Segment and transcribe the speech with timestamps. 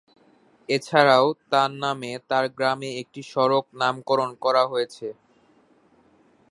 [0.69, 5.07] এছাড়াও তার নামে তার গ্রামে একটি সড়ক নামকরণ করা হয়েছে।